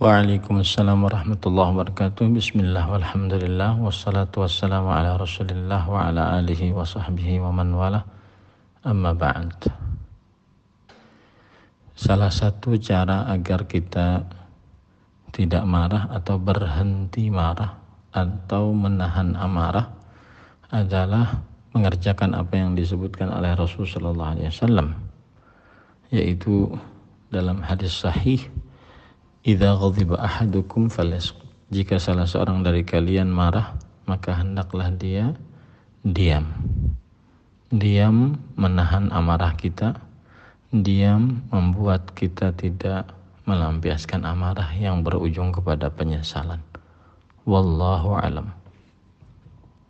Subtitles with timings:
[0.00, 2.32] Waalaikumsalam warahmatullahi wabarakatuh.
[2.32, 8.08] Bismillah walhamdulillah wassalatu wassalamu ala Rasulillah wa ala alihi wa sahbihi wa man wala.
[8.80, 9.68] Amma ba'd.
[11.92, 14.24] Salah satu cara agar kita
[15.36, 17.76] tidak marah atau berhenti marah
[18.16, 19.84] atau menahan amarah
[20.72, 21.44] adalah
[21.76, 24.96] mengerjakan apa yang disebutkan oleh Rasulullah SAW
[26.08, 26.72] yaitu
[27.28, 28.48] dalam hadis sahih
[29.40, 31.48] Idza ghadiba ahadukum falyasqut.
[31.72, 33.72] Jika salah seorang dari kalian marah,
[34.04, 35.32] maka hendaklah dia
[36.04, 36.44] diam.
[37.72, 39.96] Diam menahan amarah kita.
[40.68, 43.16] Diam membuat kita tidak
[43.48, 46.60] melampiaskan amarah yang berujung kepada penyesalan.
[47.48, 48.52] Wallahu alam.